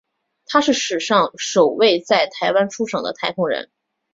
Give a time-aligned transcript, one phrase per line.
[0.47, 3.69] 他是史上首位在台湾出生的太空人。